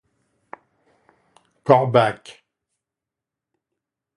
Corbacque! 1.63 2.33